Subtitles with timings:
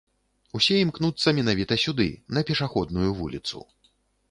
[0.59, 3.57] Усе імкнуцца менавіта сюды, на пешаходную вуліцу.